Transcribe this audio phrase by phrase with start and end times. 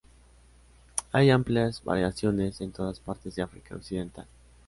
[1.11, 4.25] Hay amplias variaciones en todas partes de África Occidental.